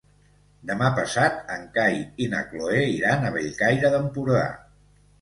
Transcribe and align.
Demà 0.71 0.87
passat 0.99 1.37
en 1.57 1.69
Cai 1.77 2.01
i 2.27 2.31
na 2.33 2.41
Cloè 2.49 2.83
iran 2.97 3.23
a 3.31 3.35
Bellcaire 3.39 3.97
d'Empordà. 3.97 4.47